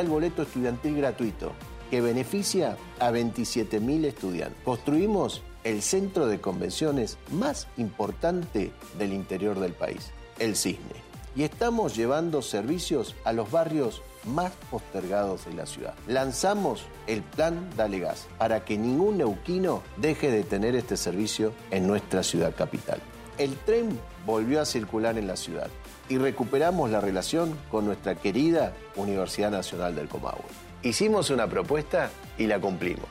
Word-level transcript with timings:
el 0.00 0.10
boleto 0.10 0.42
estudiantil 0.42 0.98
gratuito 0.98 1.50
que 1.90 2.00
beneficia 2.00 2.76
a 3.00 3.10
27.000 3.10 4.04
estudiantes. 4.04 4.62
Construimos 4.62 5.42
el 5.64 5.82
centro 5.82 6.28
de 6.28 6.40
convenciones 6.40 7.18
más 7.32 7.66
importante 7.78 8.70
del 8.96 9.12
interior 9.12 9.58
del 9.58 9.72
país, 9.72 10.12
el 10.38 10.54
Cisne. 10.54 11.02
Y 11.34 11.42
estamos 11.42 11.96
llevando 11.96 12.42
servicios 12.42 13.16
a 13.24 13.32
los 13.32 13.50
barrios 13.50 14.02
más 14.24 14.52
postergados 14.70 15.46
de 15.46 15.54
la 15.54 15.66
ciudad. 15.66 15.94
Lanzamos 16.06 16.84
el 17.08 17.22
plan 17.22 17.68
Dale 17.76 17.98
Gas 17.98 18.28
para 18.38 18.64
que 18.64 18.78
ningún 18.78 19.18
neuquino 19.18 19.82
deje 19.96 20.30
de 20.30 20.44
tener 20.44 20.76
este 20.76 20.96
servicio 20.96 21.52
en 21.72 21.88
nuestra 21.88 22.22
ciudad 22.22 22.54
capital. 22.54 23.00
El 23.36 23.56
tren 23.56 23.98
volvió 24.24 24.60
a 24.60 24.64
circular 24.64 25.18
en 25.18 25.26
la 25.26 25.34
ciudad 25.34 25.68
y 26.08 26.18
recuperamos 26.18 26.90
la 26.90 27.00
relación 27.00 27.56
con 27.70 27.84
nuestra 27.84 28.14
querida 28.14 28.74
Universidad 28.96 29.50
Nacional 29.50 29.94
del 29.94 30.08
Comahue. 30.08 30.44
Hicimos 30.82 31.30
una 31.30 31.48
propuesta 31.48 32.10
y 32.38 32.46
la 32.46 32.60
cumplimos. 32.60 33.08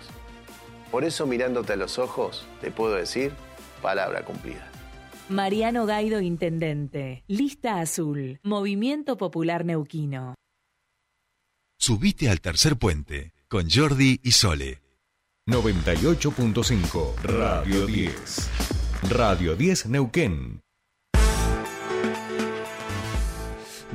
Por 0.92 1.04
eso 1.04 1.26
mirándote 1.28 1.74
a 1.74 1.76
los 1.76 2.00
ojos 2.00 2.46
te 2.62 2.72
puedo 2.72 2.96
decir 2.96 3.34
palabra 3.82 4.24
cumplida. 4.24 4.72
Mariano 5.30 5.86
Gaido, 5.86 6.22
Intendente. 6.22 7.24
Lista 7.28 7.82
Azul. 7.82 8.40
Movimiento 8.44 9.18
Popular 9.18 9.66
Neuquino. 9.66 10.36
Subite 11.78 12.30
al 12.30 12.40
tercer 12.40 12.78
puente 12.78 13.34
con 13.50 13.70
Jordi 13.70 14.20
y 14.24 14.32
Sole. 14.32 14.82
98.5 15.48 17.16
Radio 17.24 17.86
10. 17.86 18.50
Radio 19.10 19.56
10 19.56 19.86
Neuquén. 19.88 20.62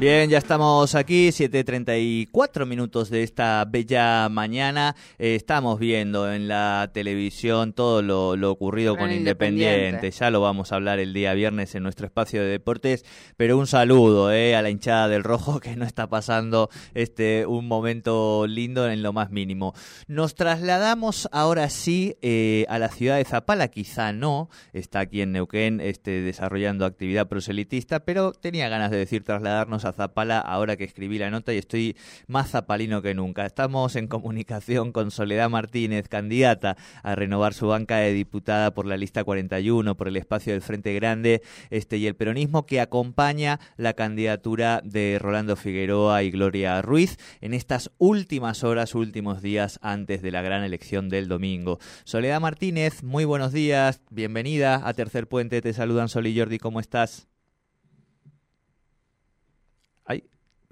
Bien, 0.03 0.29
ya 0.29 0.39
estamos 0.39 0.97
aquí, 0.97 1.29
7.34 1.29 2.67
minutos 2.67 3.09
de 3.09 3.23
esta 3.23 3.65
bella 3.65 4.29
mañana. 4.29 4.97
Eh, 5.17 5.37
estamos 5.37 5.79
viendo 5.79 6.33
en 6.33 6.49
la 6.49 6.91
televisión 6.93 7.73
todo 7.73 8.03
lo, 8.03 8.51
ocurrido 8.51 8.97
con 8.97 9.13
Independiente. 9.13 10.11
Ya 10.11 10.33
lo 10.33 10.41
vamos 10.41 10.73
a 10.73 10.75
hablar 10.75 10.99
el 10.99 11.15
día 11.15 11.35
viernes 11.35 11.77
en 11.77 11.85
nuestro 11.85 12.07
espacio 12.07 12.43
de 12.43 12.49
deportes. 12.49 13.05
Pero 13.37 13.57
un 13.57 13.69
saludo 13.69 14.33
eh, 14.33 14.57
a 14.57 14.63
la 14.63 14.71
hinchada 14.71 15.07
del 15.07 15.23
Rojo 15.23 15.61
que 15.61 15.77
no 15.77 15.85
está 15.85 16.09
pasando 16.09 16.69
este 16.95 17.47
un 17.47 17.69
momento 17.69 18.49
lindo 18.49 18.91
en 18.91 19.05
lo 19.05 19.13
más 19.13 19.31
mínimo. 19.31 19.73
Nos 20.09 20.35
trasladamos 20.35 21.29
ahora 21.31 21.71
sí 21.71 22.17
eh, 22.23 22.67
a 22.69 22.81
la 22.81 22.89
ciudad 22.89 23.19
de 23.19 23.25
Zapala, 23.25 23.69
quizá 23.69 24.13
no, 24.13 24.51
está 24.73 24.99
aquí 24.99 25.21
en 25.21 25.31
Neuquén 25.31 25.81
este, 25.81 26.23
desarrollando 26.23 26.87
actividad 26.87 27.29
proselitista, 27.29 28.01
pero 28.01 28.33
tenía 28.33 28.69
ganas 28.69 28.91
de 28.91 28.97
decir 28.97 29.23
trasladarnos 29.23 29.85
a 29.85 29.92
Zapala 29.93 30.39
ahora 30.39 30.77
que 30.77 30.85
escribí 30.85 31.19
la 31.19 31.31
nota 31.31 31.53
y 31.53 31.59
estoy 31.59 31.97
más 32.27 32.51
zapalino 32.51 33.03
que 33.03 33.15
nunca. 33.15 33.47
Estamos 33.47 33.97
en 33.97 34.09
comunicación 34.09 34.93
con 34.93 35.11
Soledad 35.11 35.51
Martínez, 35.51 36.09
candidata 36.09 36.77
a 37.03 37.15
renovar 37.15 37.55
su 37.55 37.69
banca 37.69 37.99
de 37.99 38.13
diputada 38.13 38.73
por 38.73 38.87
la 38.87 38.97
lista 38.97 39.25
41, 39.25 39.97
por 39.97 40.09
el 40.09 40.17
espacio 40.17 40.53
del 40.53 40.63
Frente 40.63 40.95
Grande 40.95 41.43
este, 41.71 41.97
y 41.97 42.07
el 42.07 42.17
peronismo 42.17 42.67
que 42.67 42.81
acompaña 42.81 43.61
la 43.77 43.95
candidatura 43.95 44.81
de 44.85 45.19
Rolando 45.21 45.57
Figueroa 45.57 46.23
y 46.23 46.31
Gloria 46.31 46.81
Ruiz 46.83 47.19
en 47.41 47.55
estas 47.55 47.91
últimas 47.99 48.65
horas, 48.65 48.95
últimos 48.95 49.43
días 49.43 49.79
antes 49.83 50.23
de 50.23 50.31
la 50.31 50.43
gran 50.43 50.65
elección 50.65 51.09
del 51.09 51.29
domingo. 51.29 51.79
Soledad 52.05 52.41
Martínez, 52.41 53.03
muy 53.03 53.25
buenos 53.25 53.53
días, 53.53 54.01
bienvenida 54.11 54.87
a 54.87 54.95
Tercer 54.95 55.27
Puente, 55.29 55.61
te 55.61 55.73
saludan 55.73 56.09
Sol 56.09 56.27
y 56.27 56.39
Jordi, 56.39 56.59
¿cómo 56.59 56.81
estás? 56.81 57.32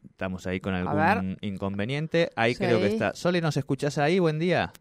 Estamos 0.09 0.47
ahí 0.47 0.61
con 0.61 0.75
algún 0.75 1.37
inconveniente. 1.41 2.31
Ahí 2.37 2.55
creo 2.55 2.79
que 2.79 2.87
está. 2.87 3.15
Sole, 3.15 3.41
¿nos 3.41 3.57
escuchás 3.57 3.99
ahí? 3.99 4.19
Buen 4.19 4.39
día. 4.39 4.73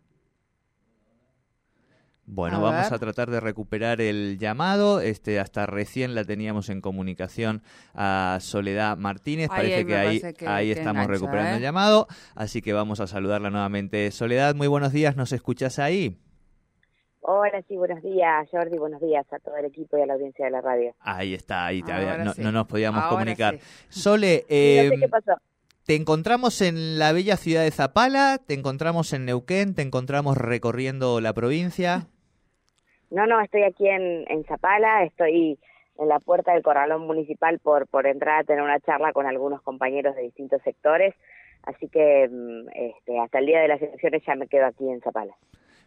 Bueno, 2.32 2.62
vamos 2.62 2.92
a 2.92 3.00
tratar 3.00 3.32
de 3.32 3.40
recuperar 3.40 4.02
el 4.02 4.38
llamado. 4.38 5.02
Este, 5.02 5.40
hasta 5.40 5.66
recién 5.66 6.14
la 6.14 6.24
teníamos 6.24 6.70
en 6.70 6.80
comunicación 6.80 7.64
a 7.96 8.38
Soledad 8.40 8.98
Martínez. 8.98 9.50
Parece 9.50 9.84
que 9.86 9.96
ahí, 9.96 10.22
ahí 10.46 10.72
estamos 10.72 11.08
recuperando 11.08 11.56
el 11.56 11.58
¿eh? 11.58 11.62
llamado. 11.62 12.08
Así 12.36 12.62
que 12.62 12.72
vamos 12.72 13.00
a 13.00 13.08
saludarla 13.08 13.50
nuevamente. 13.50 14.12
Soledad, 14.12 14.54
muy 14.54 14.68
buenos 14.68 14.94
días. 14.94 15.16
¿Nos 15.16 15.32
escuchás 15.32 15.80
ahí? 15.80 16.20
Hola, 17.22 17.62
sí, 17.68 17.76
buenos 17.76 18.02
días, 18.02 18.48
Jordi, 18.50 18.78
buenos 18.78 19.02
días 19.02 19.26
a 19.34 19.40
todo 19.40 19.58
el 19.58 19.66
equipo 19.66 19.98
y 19.98 20.02
a 20.02 20.06
la 20.06 20.14
audiencia 20.14 20.46
de 20.46 20.52
la 20.52 20.62
radio. 20.62 20.96
Ahí 21.00 21.34
está, 21.34 21.66
ahí 21.66 21.84
no, 22.38 22.52
nos 22.52 22.68
podíamos 22.68 23.04
comunicar. 23.06 23.60
Sole, 23.90 24.46
eh, 24.48 24.90
qué 25.00 25.10
pasó. 25.10 25.34
te 25.86 25.96
encontramos 25.96 26.62
en 26.62 26.98
la 26.98 27.12
bella 27.12 27.36
ciudad 27.36 27.64
de 27.64 27.72
Zapala, 27.72 28.40
te 28.46 28.54
encontramos 28.54 29.12
en 29.12 29.26
Neuquén, 29.26 29.76
te 29.76 29.82
encontramos 29.82 30.38
recorriendo 30.38 31.20
la 31.20 31.34
provincia. 31.34 32.08
No, 33.12 33.28
no, 33.28 33.42
estoy 33.42 33.64
aquí 33.64 33.88
en, 33.88 34.26
en 34.30 34.46
Zapala, 34.46 35.04
estoy 35.04 35.60
en 35.98 36.08
la 36.08 36.20
puerta 36.20 36.54
del 36.54 36.64
corralón 36.64 37.06
municipal 37.06 37.60
por, 37.60 37.88
por 37.88 38.08
entrar 38.08 38.40
a 38.40 38.44
tener 38.46 38.64
una 38.64 38.80
charla 38.80 39.12
con 39.12 39.28
algunos 39.28 39.62
compañeros 39.62 40.16
de 40.16 40.22
distintos 40.22 40.62
sectores, 40.64 41.14
así 41.64 41.90
que 41.90 42.30
mm, 42.32 42.70
este, 42.74 43.20
hasta 43.20 43.40
el 43.40 43.46
día 43.46 43.60
de 43.60 43.68
las 43.68 43.82
elecciones 43.82 44.24
ya 44.26 44.36
me 44.36 44.48
quedo 44.48 44.68
aquí 44.68 44.90
en 44.90 45.02
Zapala. 45.02 45.36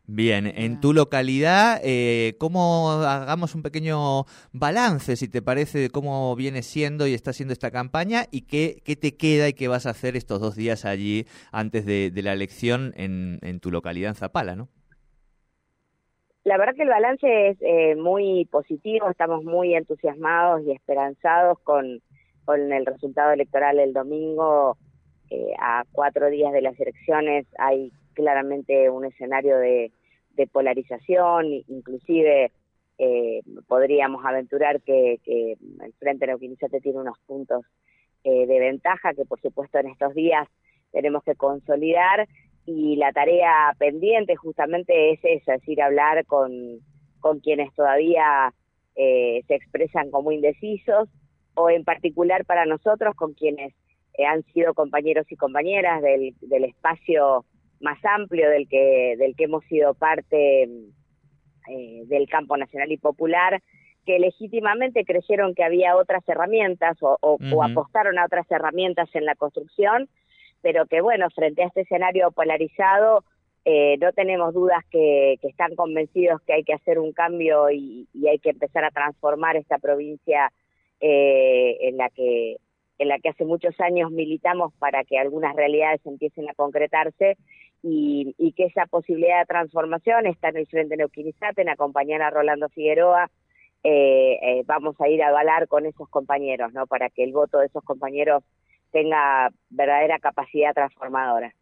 Bien, 0.06 0.46
en 0.46 0.80
tu 0.80 0.92
localidad, 0.92 1.80
eh, 1.84 2.34
¿cómo 2.38 2.90
hagamos 2.90 3.54
un 3.54 3.62
pequeño 3.62 4.24
balance, 4.52 5.14
si 5.14 5.28
te 5.28 5.42
parece, 5.42 5.78
de 5.78 5.90
cómo 5.90 6.34
viene 6.34 6.62
siendo 6.62 7.06
y 7.06 7.14
está 7.14 7.32
siendo 7.32 7.52
esta 7.52 7.70
campaña 7.70 8.24
y 8.32 8.42
qué, 8.42 8.82
qué 8.84 8.96
te 8.96 9.16
queda 9.16 9.48
y 9.48 9.52
qué 9.52 9.68
vas 9.68 9.86
a 9.86 9.90
hacer 9.90 10.16
estos 10.16 10.40
dos 10.40 10.56
días 10.56 10.84
allí 10.84 11.26
antes 11.52 11.86
de, 11.86 12.10
la 12.22 12.32
elección 12.32 12.92
en, 12.96 13.38
en, 13.42 13.60
tu 13.60 13.70
localidad, 13.70 14.10
en 14.10 14.16
Zapala, 14.16 14.56
¿no? 14.56 14.68
La 16.42 16.58
verdad 16.58 16.74
que 16.74 16.82
el 16.82 16.88
balance 16.88 17.50
es 17.50 17.58
eh, 17.60 17.94
muy 17.94 18.44
positivo, 18.46 19.08
estamos 19.08 19.44
muy 19.44 19.76
entusiasmados 19.76 20.62
y 20.66 20.72
esperanzados 20.72 21.60
con, 21.60 22.02
con 22.44 22.72
el 22.72 22.84
resultado 22.86 23.30
electoral 23.32 23.78
el 23.78 23.92
domingo. 23.92 24.76
Eh, 25.30 25.54
a 25.58 25.84
cuatro 25.92 26.28
días 26.28 26.52
de 26.52 26.60
las 26.60 26.78
elecciones 26.78 27.46
hay 27.56 27.90
claramente 28.12 28.90
un 28.90 29.04
escenario 29.04 29.58
de, 29.58 29.92
polarización, 30.50 31.46
inclusive 31.68 32.50
eh, 32.98 33.42
podríamos 33.68 34.24
aventurar 34.24 34.80
que, 34.82 35.20
el 35.24 35.92
Frente 35.98 36.26
Neuquinizate 36.26 36.80
tiene 36.80 36.98
unos 36.98 37.18
puntos 37.26 37.64
eh, 38.24 38.46
de 38.46 38.58
ventaja 38.58 39.14
que 39.14 39.24
por 39.24 39.40
supuesto 39.40 39.78
en 39.78 39.88
estos 39.88 40.14
días 40.14 40.48
tenemos 40.90 41.22
que 41.22 41.34
consolidar 41.34 42.28
y 42.66 42.96
la 42.96 43.12
tarea 43.12 43.74
pendiente 43.78 44.36
justamente 44.36 45.12
es 45.12 45.20
esa, 45.22 45.54
es 45.54 45.60
decir, 45.60 45.82
hablar 45.82 46.24
con, 46.26 46.50
con 47.20 47.40
quienes 47.40 47.72
todavía 47.74 48.52
eh, 48.94 49.42
se 49.46 49.54
expresan 49.54 50.10
como 50.10 50.32
indecisos 50.32 51.08
o 51.54 51.70
en 51.70 51.84
particular 51.84 52.44
para 52.44 52.66
nosotros 52.66 53.14
con 53.14 53.34
quienes 53.34 53.74
han 54.26 54.42
sido 54.52 54.74
compañeros 54.74 55.26
y 55.30 55.36
compañeras 55.36 56.02
del 56.02 56.64
espacio 56.64 57.44
más 57.82 57.98
amplio 58.04 58.48
del 58.48 58.68
que, 58.68 59.16
del 59.18 59.34
que 59.36 59.44
hemos 59.44 59.64
sido 59.64 59.94
parte 59.94 60.62
eh, 61.68 62.02
del 62.06 62.28
campo 62.28 62.56
nacional 62.56 62.90
y 62.90 62.96
popular, 62.96 63.62
que 64.04 64.18
legítimamente 64.18 65.04
creyeron 65.04 65.54
que 65.54 65.62
había 65.62 65.96
otras 65.96 66.26
herramientas 66.28 66.96
o, 67.00 67.38
apostaron 67.62 68.18
a 68.18 68.24
otras 68.24 68.50
herramientas 68.50 69.08
en 69.14 69.24
la 69.24 69.34
construcción, 69.34 70.08
pero 70.60 70.86
que 70.86 71.00
bueno, 71.00 71.28
frente 71.30 71.62
a 71.62 71.66
este 71.66 71.82
escenario 71.82 72.32
polarizado, 72.32 73.24
eh, 73.64 73.96
no 74.00 74.12
tenemos 74.12 74.54
dudas 74.54 74.84
que, 74.90 75.38
están 75.42 75.76
convencidos 75.76 76.40
que 76.42 76.52
hay 76.52 76.64
que 76.64 76.74
hacer 76.74 76.98
un 76.98 77.12
cambio 77.12 77.70
y, 77.70 78.08
hay 78.28 78.38
que 78.40 78.50
empezar 78.50 78.84
a 78.84 78.90
transformar 78.90 79.56
esta 79.56 79.78
provincia 79.78 80.52
eh, 81.00 81.78
en 81.82 81.96
la 81.96 82.10
que 82.10 82.56
en 82.98 83.08
la 83.08 83.18
que 83.18 83.30
hace 83.30 83.44
muchos 83.44 83.78
años 83.80 84.12
militamos 84.12 84.72
para 84.78 85.02
que 85.02 85.18
algunas 85.18 85.56
realidades 85.56 86.00
empiecen 86.06 86.48
a 86.48 86.54
concretarse 86.54 87.36
y, 87.82 88.52
que 88.56 88.64
esa 88.64 88.86
posibilidad 88.86 89.40
de 89.40 89.46
transformación 89.46 90.26
está 90.26 90.48
en 90.48 90.58
el 90.58 90.66
Frente 90.66 90.96
Neuquinizate, 90.96 91.62
en 91.62 91.68
acompañar 91.68 92.22
a 92.22 92.30
Rolando 92.30 92.68
Figueroa. 92.68 93.30
Eh, 93.82 94.38
eh, 94.40 94.62
vamos 94.66 94.94
a 95.00 95.08
ir 95.08 95.22
a 95.22 95.28
avalar 95.28 95.66
con 95.66 95.86
esos 95.86 96.08
compañeros, 96.08 96.72
¿no? 96.72 96.86
Para 96.86 97.10
que 97.10 97.24
el 97.24 97.32
voto 97.32 97.58
de 97.58 97.66
esos 97.66 97.82
compañeros 97.82 98.44
tenga 98.92 99.50
verdadera 99.70 100.18
capacidad 100.20 100.74
transformadora. 100.74 101.52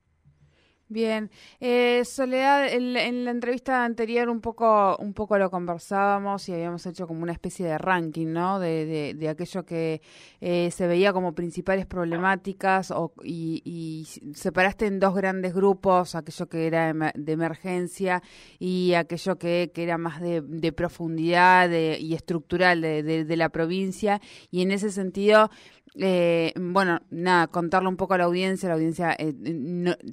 Bien, 0.93 1.31
eh, 1.61 2.03
Soledad, 2.05 2.67
en, 2.67 3.25
la 3.25 3.31
entrevista 3.31 3.85
anterior 3.85 4.29
un 4.29 4.41
poco, 4.41 4.97
un 4.97 5.15
poco 5.15 5.39
lo 5.39 5.49
conversábamos 5.49 6.49
y 6.49 6.53
habíamos 6.53 6.85
hecho 6.85 7.07
como 7.07 7.23
una 7.23 7.31
especie 7.31 7.65
de 7.65 7.79
ranking, 7.79 8.27
¿no? 8.27 8.59
De, 8.59 9.15
de, 9.15 9.29
aquello 9.29 9.65
que 9.65 10.03
eh, 10.41 10.69
se 10.73 10.89
veía 10.89 11.13
como 11.13 11.33
principales 11.33 11.87
problemáticas 11.87 12.91
o, 12.91 13.13
y, 13.23 14.05
separaste 14.35 14.87
en 14.87 14.99
dos 14.99 15.15
grandes 15.15 15.55
grupos, 15.55 16.17
aquello 16.17 16.49
que 16.49 16.67
era 16.67 16.93
de 16.93 17.33
emergencia 17.33 18.21
y 18.59 18.95
aquello 18.95 19.39
que, 19.39 19.71
era 19.73 19.97
más 19.97 20.21
de, 20.21 20.41
de 20.41 20.73
profundidad 20.73 21.71
y 21.71 22.15
estructural 22.15 22.81
de, 22.81 23.25
de 23.25 23.37
la 23.37 23.49
provincia. 23.51 24.21
Y 24.51 24.63
en 24.63 24.73
ese 24.73 24.91
sentido, 24.91 25.51
eh, 25.97 26.53
bueno, 26.57 27.01
nada, 27.11 27.49
contarle 27.49 27.89
un 27.89 27.97
poco 27.97 28.15
a 28.15 28.19
la 28.19 28.25
audiencia, 28.25 28.69
la 28.69 28.77
audiencia 28.77 29.15
eh, 29.19 29.35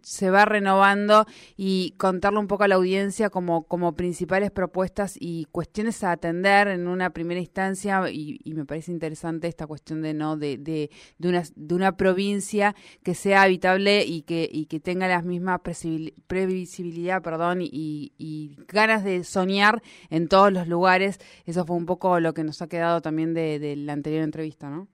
se 0.02 0.32
va 0.32 0.44
renovando 0.46 1.28
y 1.56 1.94
contarle 1.98 2.40
un 2.40 2.48
poco 2.48 2.64
a 2.64 2.68
la 2.68 2.76
audiencia 2.76 3.30
como, 3.30 3.64
como 3.68 3.96
principales 3.96 4.50
propuestas 4.50 5.16
y 5.20 5.46
cuestiones 5.52 6.04
a 6.04 6.14
atender 6.14 6.68
en 6.70 6.88
una 6.88 7.12
primera 7.12 7.40
instancia 7.40 8.10
y, 8.10 8.40
me 8.58 8.66
parece 8.66 8.92
interesante 8.92 9.48
esta 9.48 9.68
cuestión 9.68 10.02
de 10.02 10.16
no 10.16 10.36
de, 10.36 10.58
de, 10.58 10.90
de, 11.20 11.30
una, 11.30 11.44
de 11.56 11.76
una 11.76 11.96
provincia 11.96 12.76
que 13.04 13.14
sea 13.14 13.44
habitable 13.44 14.04
y 14.04 14.24
que, 14.24 14.50
y 14.52 14.66
que 14.66 14.80
tenga 14.80 15.08
las 15.08 15.24
mismas 15.26 15.62
previsibilidad 16.26 17.22
perdón, 17.22 17.62
y, 17.62 18.14
y 18.18 18.56
ganas 18.68 19.04
de 19.04 19.24
soñar 19.24 19.84
en 20.10 20.28
todos 20.28 20.52
los 20.52 20.68
lugares. 20.68 21.20
Eso 21.46 21.66
fue 21.66 21.76
un 21.76 21.86
poco 21.86 22.20
lo 22.20 22.34
que 22.34 22.44
nos 22.44 22.64
ha 22.64 22.68
quedado 22.68 23.02
también 23.02 23.36
de 23.36 23.76
la 23.78 23.94
anterior 23.94 24.24
entrevista, 24.24 24.72
¿no? 24.72 24.88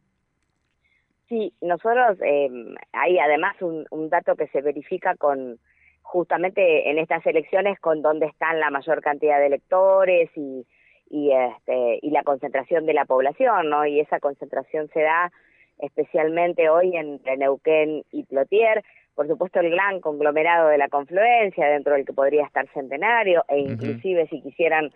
Sí, 1.33 1.51
nosotros 1.61 2.19
eh, 2.23 2.47
hay 2.91 3.17
además 3.17 3.55
un, 3.59 4.09
dato 4.09 4.35
que 4.35 4.45
se 4.49 4.61
verifica 4.61 5.15
con 5.15 5.57
justamente 6.03 6.91
en 6.91 6.99
estas 6.99 7.25
elecciones 7.25 7.79
con 7.79 8.03
dónde 8.03 8.27
están 8.27 8.59
la 8.59 8.69
mayor 8.69 9.01
cantidad 9.01 9.39
de 9.39 9.47
electores 9.47 10.29
y, 10.35 10.63
y, 11.09 11.31
este, 11.31 11.97
y 12.03 12.11
la 12.11 12.21
concentración 12.21 12.85
de 12.85 12.93
la 12.93 13.05
población, 13.05 13.71
¿no? 13.71 13.83
Y 13.87 13.99
esa 13.99 14.19
concentración 14.19 14.89
se 14.89 15.01
da 15.01 15.31
especialmente 15.79 16.69
hoy 16.69 16.95
entre 16.95 17.35
Neuquén 17.35 18.03
y 18.11 18.25
Plotier, 18.25 18.83
por 19.15 19.27
supuesto 19.27 19.59
el 19.59 19.71
gran 19.71 20.01
conglomerado 20.01 20.67
de 20.67 20.77
la 20.77 20.87
confluencia, 20.87 21.65
dentro 21.67 21.93
del 21.93 22.05
que 22.05 22.13
podría 22.13 22.45
estar 22.45 22.67
Centenario, 22.75 23.43
e 23.47 23.57
inclusive 23.57 24.27
si 24.27 24.39
quisieran 24.39 24.91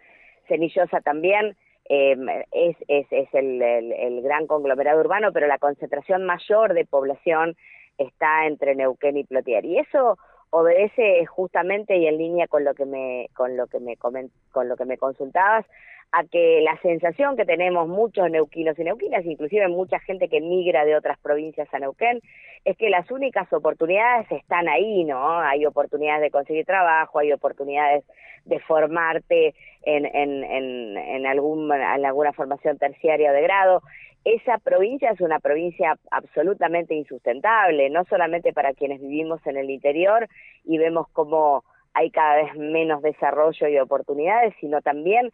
Cenillosa 0.47 1.01
también, 1.01 1.55
eh, 1.89 2.15
es, 2.51 2.75
es, 2.87 3.07
es 3.11 3.33
el, 3.33 3.61
el, 3.61 4.21
gran 4.21 4.47
conglomerado 4.47 4.99
urbano, 4.99 5.31
pero 5.31 5.47
la 5.47 5.57
concentración 5.57 6.25
mayor 6.25 6.73
de 6.73 6.85
población 6.85 7.55
está 7.97 8.45
entre 8.45 8.75
Neuquén 8.75 9.17
y 9.17 9.23
Plotier. 9.23 9.65
Y 9.65 9.79
eso 9.79 10.17
obedece 10.49 11.25
justamente 11.25 11.97
y 11.97 12.07
en 12.07 12.17
línea 12.17 12.47
con 12.47 12.63
lo 12.63 12.73
que 12.73 12.85
me 12.85 13.29
con 13.35 13.57
lo 13.57 13.67
que 13.67 13.79
me 13.79 13.97
con 13.97 14.69
lo 14.69 14.75
que 14.77 14.85
me 14.85 14.97
consultabas 14.97 15.65
a 16.11 16.23
que 16.23 16.61
la 16.61 16.79
sensación 16.81 17.35
que 17.35 17.45
tenemos 17.45 17.87
muchos 17.87 18.29
neuquinos 18.31 18.79
y 18.79 18.83
neuquinas, 18.83 19.25
inclusive 19.25 19.67
mucha 19.67 19.99
gente 19.99 20.29
que 20.29 20.39
migra 20.39 20.85
de 20.85 20.95
otras 20.95 21.19
provincias 21.19 21.67
a 21.73 21.79
Neuquén, 21.79 22.21
es 22.63 22.77
que 22.77 22.89
las 22.89 23.09
únicas 23.11 23.51
oportunidades 23.51 24.31
están 24.31 24.69
ahí, 24.69 25.03
¿no? 25.03 25.39
Hay 25.39 25.65
oportunidades 25.65 26.21
de 26.21 26.31
conseguir 26.31 26.65
trabajo, 26.65 27.19
hay 27.19 27.33
oportunidades 27.33 28.05
de 28.45 28.59
formarte 28.59 29.53
en, 29.83 30.05
en, 30.05 30.43
en, 30.43 30.97
en, 30.97 31.25
algún, 31.27 31.71
en 31.71 32.05
alguna 32.05 32.33
formación 32.33 32.77
terciaria 32.77 33.31
o 33.31 33.33
de 33.33 33.41
grado. 33.41 33.81
Esa 34.27 34.57
provincia 34.57 35.11
es 35.11 35.21
una 35.21 35.39
provincia 35.39 35.97
absolutamente 36.11 36.93
insustentable, 36.93 37.89
no 37.89 38.03
solamente 38.09 38.51
para 38.51 38.73
quienes 38.73 38.99
vivimos 38.99 39.39
en 39.47 39.55
el 39.55 39.69
interior 39.69 40.27
y 40.65 40.77
vemos 40.77 41.07
cómo 41.13 41.63
hay 41.93 42.11
cada 42.11 42.35
vez 42.35 42.53
menos 42.55 43.01
desarrollo 43.01 43.69
y 43.69 43.79
oportunidades, 43.79 44.53
sino 44.59 44.81
también 44.81 45.31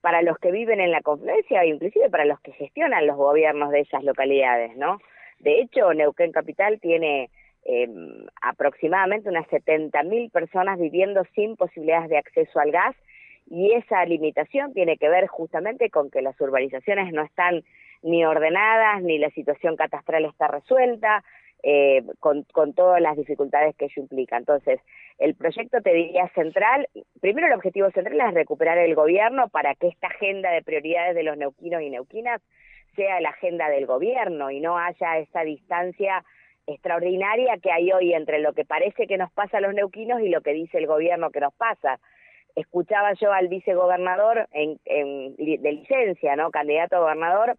para 0.00 0.22
los 0.22 0.38
que 0.38 0.52
viven 0.52 0.80
en 0.80 0.90
la 0.90 1.02
confluencia 1.02 1.64
e 1.64 1.68
inclusive 1.68 2.08
para 2.08 2.24
los 2.24 2.40
que 2.40 2.52
gestionan 2.52 3.06
los 3.06 3.18
gobiernos 3.18 3.72
de 3.72 3.80
esas 3.80 4.02
localidades, 4.04 4.74
¿no? 4.74 5.00
De 5.40 5.60
hecho, 5.60 5.92
Neuquén 5.92 6.32
Capital 6.32 6.80
tiene 6.80 7.28
eh, 7.66 7.88
aproximadamente 8.40 9.28
unas 9.28 9.46
70.000 9.48 10.30
personas 10.30 10.78
viviendo 10.78 11.24
sin 11.34 11.56
posibilidades 11.56 12.08
de 12.08 12.16
acceso 12.16 12.58
al 12.58 12.70
gas 12.70 12.96
y 13.50 13.72
esa 13.72 14.02
limitación 14.06 14.72
tiene 14.72 14.96
que 14.96 15.10
ver 15.10 15.26
justamente 15.26 15.90
con 15.90 16.10
que 16.10 16.22
las 16.22 16.40
urbanizaciones 16.40 17.12
no 17.12 17.22
están 17.22 17.64
ni 18.02 18.24
ordenadas, 18.24 19.02
ni 19.02 19.18
la 19.18 19.30
situación 19.30 19.76
catastral 19.76 20.24
está 20.24 20.48
resuelta, 20.48 21.22
eh, 21.62 22.02
con, 22.20 22.44
con 22.52 22.72
todas 22.72 23.02
las 23.02 23.16
dificultades 23.16 23.76
que 23.76 23.84
ello 23.86 24.02
implica. 24.02 24.36
Entonces, 24.38 24.80
el 25.18 25.34
proyecto, 25.34 25.82
te 25.82 25.92
diría, 25.92 26.26
central, 26.34 26.88
primero 27.20 27.46
el 27.48 27.52
objetivo 27.52 27.90
central 27.90 28.20
es 28.20 28.34
recuperar 28.34 28.78
el 28.78 28.94
gobierno 28.94 29.48
para 29.48 29.74
que 29.74 29.88
esta 29.88 30.06
agenda 30.06 30.50
de 30.50 30.62
prioridades 30.62 31.14
de 31.14 31.22
los 31.22 31.36
neuquinos 31.36 31.82
y 31.82 31.90
neuquinas 31.90 32.40
sea 32.96 33.20
la 33.20 33.30
agenda 33.30 33.68
del 33.68 33.86
gobierno 33.86 34.50
y 34.50 34.60
no 34.60 34.78
haya 34.78 35.18
esa 35.18 35.42
distancia 35.42 36.24
extraordinaria 36.66 37.58
que 37.58 37.70
hay 37.70 37.92
hoy 37.92 38.14
entre 38.14 38.38
lo 38.38 38.52
que 38.52 38.64
parece 38.64 39.06
que 39.06 39.18
nos 39.18 39.30
pasa 39.32 39.58
a 39.58 39.60
los 39.60 39.74
neuquinos 39.74 40.20
y 40.20 40.28
lo 40.28 40.40
que 40.40 40.52
dice 40.52 40.78
el 40.78 40.86
gobierno 40.86 41.30
que 41.30 41.40
nos 41.40 41.54
pasa. 41.54 42.00
Escuchaba 42.56 43.12
yo 43.14 43.32
al 43.32 43.48
vicegobernador 43.48 44.48
en, 44.52 44.78
en, 44.84 45.36
de 45.36 45.72
licencia, 45.72 46.36
¿no? 46.36 46.50
Candidato 46.50 46.96
a 46.96 47.00
gobernador, 47.00 47.56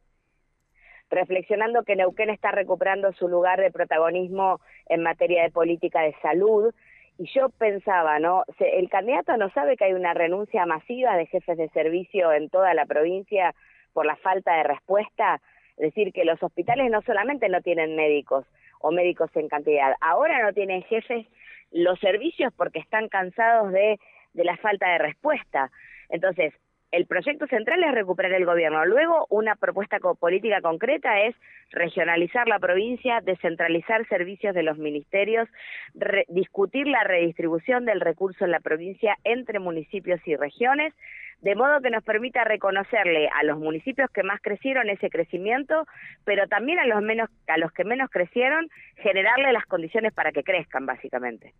reflexionando 1.12 1.84
que 1.84 1.96
Neuquén 1.96 2.30
está 2.30 2.52
recuperando 2.52 3.12
su 3.14 3.28
lugar 3.28 3.60
de 3.60 3.72
protagonismo 3.72 4.60
en 4.88 5.04
materia 5.04 5.44
de 5.44 5.52
política 5.52 6.02
de 6.02 6.16
salud. 6.22 6.74
Y 7.18 7.30
yo 7.36 7.50
pensaba, 7.50 8.18
¿no? 8.18 8.46
El 8.58 8.90
candidato 8.90 9.36
no 9.38 9.50
sabe 9.52 9.78
que 9.78 9.86
hay 9.86 9.94
una 9.94 10.14
renuncia 10.14 10.66
masiva 10.66 11.16
de 11.18 11.28
jefes 11.28 11.58
de 11.58 11.70
servicio 11.70 12.32
en 12.32 12.50
toda 12.50 12.74
la 12.74 12.86
provincia 12.86 13.54
por 13.94 14.06
la 14.06 14.16
falta 14.16 14.56
de 14.56 14.64
respuesta. 14.64 15.42
Es 15.78 15.94
decir, 15.94 16.14
que 16.14 16.26
los 16.26 16.42
hospitales 16.42 16.90
no 16.90 17.02
solamente 17.02 17.50
no 17.50 17.62
tienen 17.62 17.96
médicos 17.96 18.46
o 18.80 18.92
médicos 18.92 19.30
en 19.36 19.48
cantidad, 19.48 19.94
ahora 20.02 20.42
no 20.42 20.54
tienen 20.54 20.82
jefes 20.84 21.28
los 21.72 22.00
servicios 22.00 22.52
porque 22.58 22.80
están 22.80 23.10
cansados 23.10 23.72
de, 23.72 24.00
de 24.34 24.44
la 24.44 24.58
falta 24.58 24.90
de 24.92 24.98
respuesta. 24.98 25.72
Entonces, 26.10 26.54
el 26.92 27.06
proyecto 27.06 27.48
central 27.48 27.84
es 27.84 27.94
recuperar 27.94 28.34
el 28.34 28.46
gobierno. 28.46 28.86
Luego, 28.86 29.26
una 29.30 29.56
propuesta 29.56 30.00
política 30.00 30.62
concreta 30.62 31.22
es 31.22 31.36
regionalizar 31.72 32.48
la 32.48 32.60
provincia, 32.60 33.22
descentralizar 33.22 34.06
servicios 34.10 34.54
de 34.54 34.64
los 34.64 34.78
ministerios, 34.78 35.48
discutir 36.28 36.88
la 36.88 37.04
redistribución 37.04 37.86
del 37.86 38.02
recurso 38.02 38.44
en 38.44 38.52
la 38.52 38.60
provincia 38.60 39.18
entre 39.24 39.60
municipios 39.60 40.20
y 40.26 40.36
regiones, 40.36 40.94
de 41.40 41.56
modo 41.56 41.82
que 41.82 41.90
nos 41.90 42.04
permita 42.04 42.44
reconocerle 42.44 43.30
a 43.30 43.44
los 43.44 43.58
municipios 43.58 44.12
que 44.12 44.24
más 44.24 44.42
crecieron 44.42 44.90
ese 44.90 45.10
crecimiento, 45.10 45.88
pero 46.26 46.48
también 46.48 46.78
a 46.80 46.86
los 46.86 47.02
menos 47.02 47.30
a 47.48 47.58
los 47.58 47.72
que 47.72 47.86
menos 47.86 48.10
crecieron, 48.10 48.70
generarle 48.98 49.54
las 49.54 49.66
condiciones 49.66 50.14
para 50.14 50.32
que 50.32 50.44
crezcan 50.44 50.86
básicamente. 50.86 51.54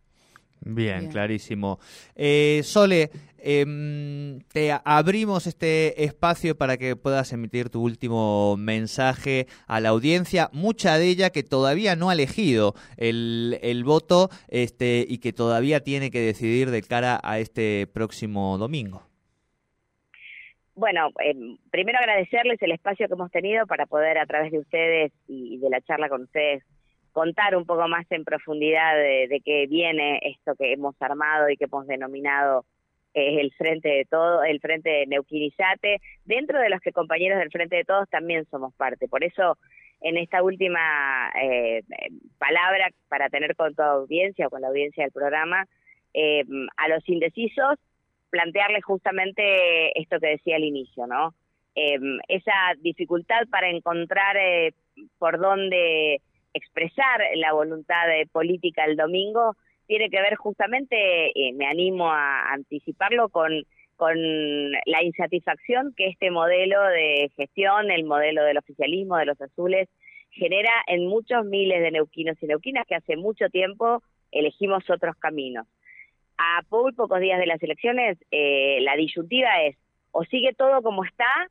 Bien, 0.64 1.10
clarísimo. 1.10 1.80
Eh, 2.16 2.62
Sole, 2.64 3.10
em, 3.40 4.40
te 4.54 4.72
abrimos 4.86 5.48
este 5.48 6.04
espacio 6.04 6.56
para 6.56 6.78
que 6.78 6.96
puedas 6.96 7.34
emitir 7.34 7.70
tu 7.70 7.82
último 7.82 8.56
mensaje 8.58 9.48
a 9.68 9.80
la 9.80 9.90
audiencia, 9.90 10.50
mucha 10.54 11.00
de 11.00 11.08
ella 11.08 11.32
que 11.32 11.42
todavía 11.42 11.96
no 11.96 12.12
ha 12.12 12.14
elegido 12.14 12.76
el, 12.98 13.58
el 13.64 13.84
voto 13.84 14.30
este, 14.50 15.04
y 15.08 15.18
que 15.18 15.34
todavía 15.34 15.80
tiene 15.80 16.12
que 16.12 16.20
decidir 16.20 16.70
de 16.70 16.84
cara 16.84 17.20
a 17.24 17.40
este 17.40 17.88
próximo 17.88 18.60
domingo. 18.60 19.02
Bueno, 20.76 21.10
em, 21.20 21.58
primero 21.72 21.98
agradecerles 21.98 22.62
el 22.62 22.72
espacio 22.72 23.08
que 23.08 23.14
hemos 23.14 23.32
tenido 23.32 23.66
para 23.66 23.88
poder 23.88 24.20
a 24.20 24.28
través 24.28 24.52
de 24.52 24.60
ustedes 24.60 25.12
y 25.28 25.58
de 25.58 25.70
la 25.72 25.82
charla 25.82 26.08
con 26.08 26.22
ustedes 26.22 26.64
contar 27.12 27.56
un 27.56 27.66
poco 27.66 27.88
más 27.88 28.06
en 28.12 28.24
profundidad 28.24 28.96
de, 28.96 29.42
qué 29.44 29.68
viene 29.68 30.20
esto 30.24 30.56
que 30.56 30.74
hemos 30.74 30.96
armado 31.02 31.50
y 31.50 31.58
que 31.58 31.66
hemos 31.66 31.88
denominado 31.88 32.66
es 33.14 33.40
el 33.40 33.52
Frente 33.52 33.90
de 33.90 34.06
Todos, 34.06 34.46
el 34.46 34.60
Frente 34.62 34.90
de 34.90 35.08
Neuquinizate, 35.08 36.00
dentro 36.26 36.60
de 36.60 36.70
los 36.70 36.80
que 36.80 36.94
compañeros 36.94 37.40
del 37.40 37.52
Frente 37.52 37.76
de 37.76 37.84
Todos 37.84 38.10
también 38.10 38.46
somos 38.50 38.74
parte. 38.76 39.08
Por 39.10 39.24
eso, 39.24 39.58
en 40.00 40.18
esta 40.18 40.42
última 40.42 41.30
eh, 41.42 41.84
palabra 42.38 42.90
para 43.10 43.30
tener 43.30 43.56
con 43.56 43.76
toda 43.76 43.92
audiencia 43.92 44.48
o 44.48 44.50
con 44.50 44.62
la 44.62 44.70
audiencia 44.70 45.04
del 45.04 45.12
programa, 45.12 45.66
eh, 46.14 46.44
a 46.78 46.88
los 46.88 47.08
indecisos, 47.10 47.78
plantearles 48.30 48.84
justamente 48.86 50.00
esto 50.00 50.20
que 50.20 50.28
decía 50.28 50.56
al 50.56 50.64
inicio, 50.64 51.06
¿no? 51.06 51.34
Eh, 51.76 52.00
esa 52.30 52.54
dificultad 52.80 53.48
para 53.50 53.70
encontrar 53.70 54.38
por 55.20 55.38
dónde 55.38 56.22
expresar 56.54 57.22
la 57.36 57.54
voluntad 57.54 58.08
política 58.32 58.86
el 58.86 58.98
domingo 58.98 59.56
tiene 59.92 60.10
que 60.10 60.22
ver 60.22 60.36
justamente, 60.36 60.96
eh, 61.36 61.52
me 61.54 61.66
animo 61.66 62.10
a 62.10 62.54
anticiparlo, 62.54 63.28
con, 63.28 63.52
con 63.98 64.16
la 64.16 65.04
insatisfacción 65.04 65.94
que 65.98 66.08
este 66.08 66.32
modelo 66.32 66.82
de 66.82 67.30
gestión, 67.36 67.92
el 67.92 68.06
modelo 68.06 68.44
del 68.46 68.58
oficialismo 68.58 69.18
de 69.18 69.26
los 69.26 69.42
azules, 69.42 69.90
genera 70.30 70.72
en 70.88 71.08
muchos 71.08 71.44
miles 71.46 71.82
de 71.82 71.92
neuquinos 71.92 72.42
y 72.42 72.48
neuquinas 72.48 72.88
que 72.88 72.96
hace 72.96 73.18
mucho 73.18 73.50
tiempo 73.50 74.02
elegimos 74.32 74.90
otros 74.90 75.18
caminos. 75.18 75.68
A 76.38 76.62
pocos 76.70 77.20
días 77.20 77.40
de 77.40 77.48
las 77.48 77.62
elecciones, 77.62 78.18
eh, 78.32 78.80
la 78.82 78.96
disyuntiva 78.96 79.62
es 79.64 79.76
o 80.12 80.24
sigue 80.24 80.54
todo 80.54 80.82
como 80.82 81.04
está 81.04 81.50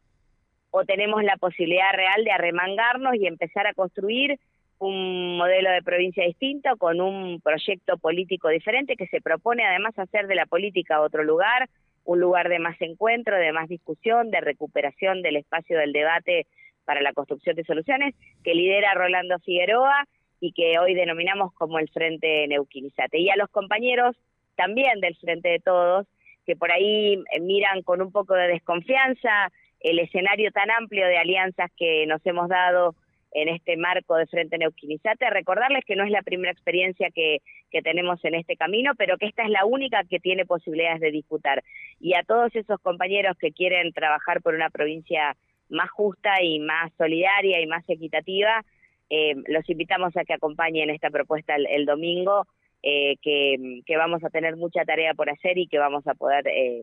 o 0.70 0.84
tenemos 0.84 1.22
la 1.24 1.36
posibilidad 1.36 1.92
real 1.92 2.24
de 2.24 2.32
arremangarnos 2.32 3.16
y 3.16 3.26
empezar 3.26 3.66
a 3.66 3.74
construir 3.74 4.38
un 4.80 5.36
modelo 5.36 5.70
de 5.70 5.82
provincia 5.82 6.24
distinto, 6.24 6.76
con 6.78 7.00
un 7.00 7.40
proyecto 7.40 7.98
político 7.98 8.48
diferente 8.48 8.96
que 8.96 9.06
se 9.08 9.20
propone 9.20 9.64
además 9.64 9.98
hacer 9.98 10.26
de 10.26 10.34
la 10.34 10.46
política 10.46 11.02
otro 11.02 11.22
lugar, 11.22 11.68
un 12.04 12.18
lugar 12.18 12.48
de 12.48 12.58
más 12.58 12.80
encuentro, 12.80 13.36
de 13.36 13.52
más 13.52 13.68
discusión, 13.68 14.30
de 14.30 14.40
recuperación 14.40 15.20
del 15.20 15.36
espacio 15.36 15.78
del 15.78 15.92
debate 15.92 16.46
para 16.86 17.02
la 17.02 17.12
construcción 17.12 17.56
de 17.56 17.64
soluciones, 17.64 18.14
que 18.42 18.54
lidera 18.54 18.94
Rolando 18.94 19.38
Figueroa 19.40 20.06
y 20.40 20.52
que 20.52 20.78
hoy 20.78 20.94
denominamos 20.94 21.52
como 21.52 21.78
el 21.78 21.90
Frente 21.90 22.48
Neuquinizate. 22.48 23.18
Y 23.18 23.28
a 23.28 23.36
los 23.36 23.50
compañeros 23.50 24.16
también 24.56 24.98
del 25.00 25.14
Frente 25.16 25.50
de 25.50 25.58
Todos, 25.58 26.06
que 26.46 26.56
por 26.56 26.72
ahí 26.72 27.22
eh, 27.32 27.40
miran 27.40 27.82
con 27.82 28.00
un 28.00 28.10
poco 28.10 28.34
de 28.34 28.48
desconfianza 28.48 29.52
el 29.80 29.98
escenario 29.98 30.50
tan 30.52 30.70
amplio 30.70 31.06
de 31.06 31.18
alianzas 31.18 31.70
que 31.76 32.06
nos 32.06 32.24
hemos 32.24 32.48
dado 32.48 32.94
en 33.32 33.48
este 33.48 33.76
marco 33.76 34.16
de 34.16 34.26
Frente 34.26 34.58
Neuquinizate. 34.58 35.30
Recordarles 35.30 35.84
que 35.84 35.96
no 35.96 36.04
es 36.04 36.10
la 36.10 36.22
primera 36.22 36.52
experiencia 36.52 37.10
que, 37.10 37.38
que 37.70 37.82
tenemos 37.82 38.24
en 38.24 38.34
este 38.34 38.56
camino, 38.56 38.92
pero 38.96 39.18
que 39.18 39.26
esta 39.26 39.44
es 39.44 39.50
la 39.50 39.64
única 39.64 40.04
que 40.04 40.20
tiene 40.20 40.46
posibilidades 40.46 41.00
de 41.00 41.10
disputar. 41.10 41.62
Y 42.00 42.14
a 42.14 42.22
todos 42.22 42.54
esos 42.54 42.80
compañeros 42.80 43.36
que 43.38 43.52
quieren 43.52 43.92
trabajar 43.92 44.42
por 44.42 44.54
una 44.54 44.70
provincia 44.70 45.36
más 45.68 45.90
justa 45.90 46.42
y 46.42 46.58
más 46.58 46.92
solidaria 46.98 47.60
y 47.60 47.66
más 47.66 47.88
equitativa, 47.88 48.64
eh, 49.08 49.34
los 49.48 49.68
invitamos 49.68 50.16
a 50.16 50.24
que 50.24 50.34
acompañen 50.34 50.90
esta 50.90 51.10
propuesta 51.10 51.54
el, 51.56 51.86
domingo, 51.86 52.46
eh, 52.82 53.16
que, 53.22 53.82
que, 53.86 53.96
vamos 53.96 54.22
a 54.24 54.30
tener 54.30 54.56
mucha 54.56 54.84
tarea 54.84 55.14
por 55.14 55.30
hacer 55.30 55.58
y 55.58 55.66
que 55.66 55.78
vamos 55.78 56.06
a 56.06 56.14
poder 56.14 56.46
eh, 56.48 56.82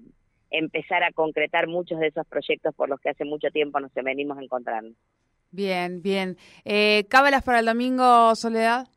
empezar 0.52 1.04
a 1.04 1.12
concretar 1.12 1.68
muchos 1.68 2.00
de 2.00 2.08
esos 2.08 2.28
proyectos 2.28 2.76
por 2.76 2.90
los 2.90 3.00
que 3.00 3.10
hace 3.10 3.26
mucho 3.26 3.50
tiempo 3.50 3.80
nos 3.80 3.94
venimos 3.94 4.38
encontrando. 4.42 4.96
Bien, 5.52 6.02
bien. 6.02 6.38
Eh, 6.66 7.06
¿Cábalas 7.10 7.44
para 7.44 7.60
el 7.60 7.66
domingo, 7.66 8.36
Soledad? 8.36 8.88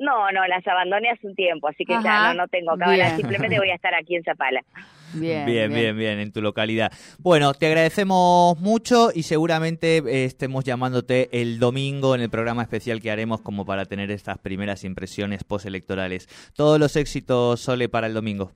No, 0.00 0.32
no, 0.32 0.46
las 0.46 0.66
abandoné 0.66 1.10
hace 1.10 1.26
un 1.26 1.34
tiempo, 1.34 1.68
así 1.68 1.84
que 1.84 1.92
ya 2.02 2.32
no, 2.32 2.48
tengo 2.48 2.74
cábalas, 2.78 3.16
simplemente 3.16 3.58
voy 3.58 3.68
a 3.68 3.74
estar 3.74 3.94
aquí 3.94 4.16
en 4.16 4.24
Zapala. 4.24 4.62
Bien 5.12 5.44
bien, 5.44 5.74
bien, 5.74 5.96
bien, 5.98 6.20
en 6.20 6.30
tu 6.30 6.40
localidad. 6.40 6.92
Bueno, 7.18 7.52
te 7.52 7.66
agradecemos 7.66 8.56
mucho 8.60 9.10
y 9.12 9.24
seguramente 9.24 9.96
eh, 9.96 10.24
estemos 10.24 10.64
llamándote 10.64 11.28
el 11.32 11.58
domingo 11.58 12.14
en 12.14 12.20
el 12.20 12.30
programa 12.30 12.62
especial 12.62 13.00
que 13.00 13.10
haremos 13.10 13.40
como 13.40 13.66
para 13.66 13.86
tener 13.86 14.12
estas 14.12 14.38
primeras 14.38 14.84
impresiones 14.84 15.42
postelectorales. 15.42 16.28
Todos 16.54 16.78
los 16.78 16.94
éxitos, 16.94 17.60
Sole, 17.60 17.88
para 17.88 18.06
el 18.06 18.14
domingo. 18.14 18.52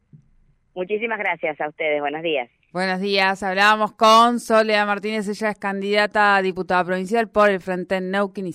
Muchísimas 0.75 1.19
gracias 1.19 1.61
a 1.61 1.69
ustedes. 1.69 2.01
Buenos 2.01 2.23
días. 2.23 2.51
Buenos 2.73 3.01
días. 3.01 3.43
Hablábamos 3.43 3.93
con 3.93 4.41
Soledad 4.41 4.87
Martínez. 4.87 5.29
Ella 5.29 5.51
es 5.51 5.59
candidata 5.59 6.37
a 6.37 6.43
diputada 6.43 6.85
provincial 6.85 7.29
por 7.29 7.49
el 7.49 7.61
Frente 7.61 8.01
Neuquén 8.01 8.53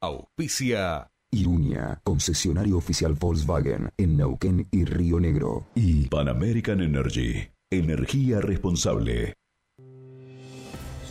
Auspicia. 0.00 1.08
Irunia, 1.30 2.00
concesionario 2.04 2.78
oficial 2.78 3.14
Volkswagen 3.14 3.90
en 3.98 4.16
Neuquén 4.16 4.68
y 4.70 4.84
Río 4.84 5.20
Negro. 5.20 5.66
Y 5.74 6.08
Pan 6.08 6.28
American 6.28 6.80
Energy, 6.80 7.50
energía 7.70 8.40
responsable. 8.40 9.34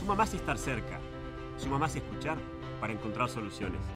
Suma 0.06 0.18
más 0.18 0.36
estar 0.36 0.56
cerca. 0.56 1.00
Suma 1.58 1.80
más 1.80 1.96
escuchar 1.96 2.38
para 2.80 2.94
encontrar 2.94 3.28
soluciones. 3.28 3.82